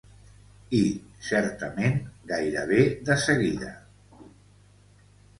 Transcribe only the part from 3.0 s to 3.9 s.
de seguida...